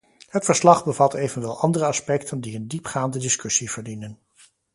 [0.29, 4.19] Het verslag bevat evenwel andere aspecten die een diepgaande discussie verdienen.